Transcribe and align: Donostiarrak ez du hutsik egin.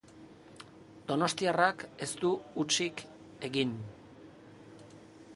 Donostiarrak 1.09 1.83
ez 2.05 2.07
du 2.23 2.31
hutsik 2.61 3.03
egin. 3.49 3.75